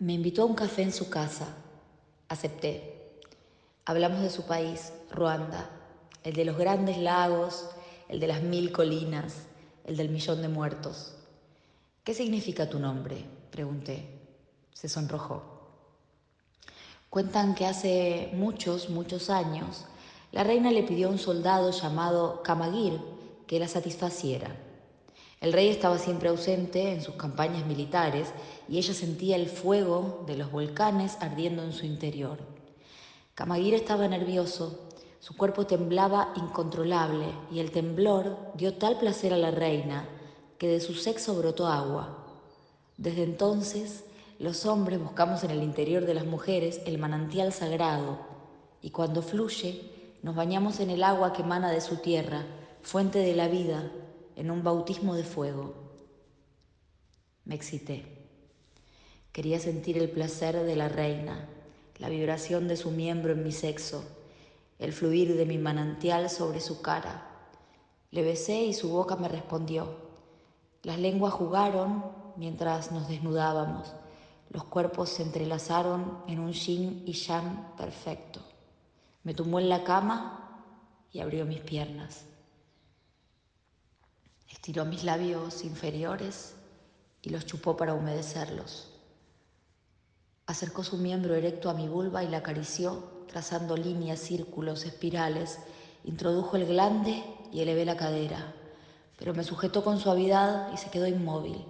[0.00, 1.56] Me invitó a un café en su casa.
[2.28, 3.20] Acepté.
[3.84, 5.68] Hablamos de su país, Ruanda,
[6.22, 7.68] el de los grandes lagos,
[8.08, 9.42] el de las mil colinas,
[9.84, 11.14] el del millón de muertos.
[12.04, 13.24] ¿Qué significa tu nombre?
[13.50, 14.08] Pregunté.
[14.72, 15.42] Se sonrojó.
[17.10, 19.84] Cuentan que hace muchos, muchos años,
[20.30, 23.00] la reina le pidió a un soldado llamado Kamagir
[23.48, 24.54] que la satisfaciera.
[25.40, 28.32] El rey estaba siempre ausente en sus campañas militares
[28.68, 32.38] y ella sentía el fuego de los volcanes ardiendo en su interior.
[33.34, 34.88] Camagir estaba nervioso,
[35.20, 40.08] su cuerpo temblaba incontrolable y el temblor dio tal placer a la reina
[40.58, 42.26] que de su sexo brotó agua.
[42.96, 44.04] Desde entonces,
[44.40, 48.18] los hombres buscamos en el interior de las mujeres el manantial sagrado
[48.82, 49.88] y cuando fluye,
[50.20, 52.44] nos bañamos en el agua que emana de su tierra,
[52.82, 53.88] fuente de la vida
[54.38, 55.74] en un bautismo de fuego.
[57.44, 58.04] Me excité.
[59.32, 61.48] Quería sentir el placer de la reina,
[61.98, 64.04] la vibración de su miembro en mi sexo,
[64.78, 67.26] el fluir de mi manantial sobre su cara.
[68.12, 69.88] Le besé y su boca me respondió.
[70.84, 72.04] Las lenguas jugaron
[72.36, 73.92] mientras nos desnudábamos.
[74.50, 78.38] Los cuerpos se entrelazaron en un yin y yang perfecto.
[79.24, 80.62] Me tumbó en la cama
[81.10, 82.24] y abrió mis piernas.
[84.48, 86.54] Estiró mis labios inferiores
[87.20, 88.90] y los chupó para humedecerlos.
[90.46, 95.58] Acercó su miembro erecto a mi vulva y la acarició, trazando líneas, círculos, espirales.
[96.04, 97.22] Introdujo el glande
[97.52, 98.54] y elevé la cadera,
[99.18, 101.66] pero me sujetó con suavidad y se quedó inmóvil.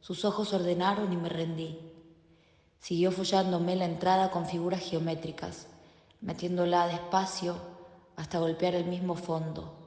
[0.00, 1.80] Sus ojos ordenaron y me rendí.
[2.78, 5.66] Siguió follándome la entrada con figuras geométricas,
[6.20, 7.56] metiéndola despacio
[8.14, 9.83] hasta golpear el mismo fondo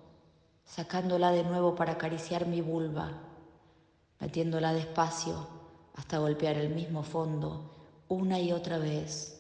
[0.67, 3.11] sacándola de nuevo para acariciar mi vulva,
[4.19, 5.47] metiéndola despacio
[5.95, 7.71] hasta golpear el mismo fondo,
[8.07, 9.39] una y otra vez,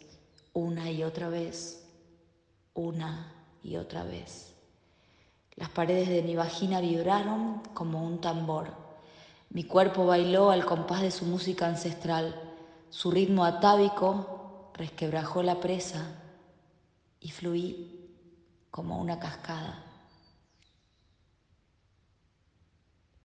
[0.53, 1.85] una y otra vez,
[2.73, 4.53] una y otra vez.
[5.55, 8.73] Las paredes de mi vagina vibraron como un tambor.
[9.49, 12.39] Mi cuerpo bailó al compás de su música ancestral.
[12.89, 16.05] Su ritmo atávico resquebrajó la presa
[17.19, 18.11] y fluí
[18.69, 19.86] como una cascada.